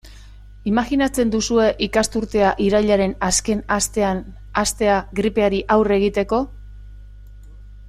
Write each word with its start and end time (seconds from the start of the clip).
Imajinatzen 0.69 1.33
duzue 1.35 1.67
ikasturtea 1.87 2.53
irailaren 2.69 3.13
azken 3.29 3.61
astean 3.77 4.23
hastea 4.63 4.97
gripeari 5.21 5.63
aurre 5.77 5.97
egiteko? 6.03 6.43